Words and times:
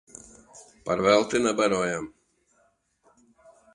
Par 0.87 0.95
velti 1.07 1.41
nebarojam. 1.43 2.11